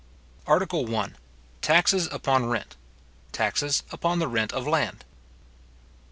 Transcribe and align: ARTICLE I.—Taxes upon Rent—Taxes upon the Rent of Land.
ARTICLE 0.47 0.95
I.—Taxes 0.97 2.07
upon 2.11 2.47
Rent—Taxes 2.47 3.83
upon 3.91 4.17
the 4.17 4.27
Rent 4.27 4.51
of 4.51 4.65
Land. 4.65 5.05